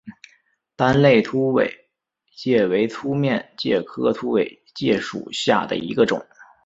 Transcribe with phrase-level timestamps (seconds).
[0.75, 1.71] 单肋凸尾
[2.33, 6.25] 介为粗面介科凸尾介属下的一个种。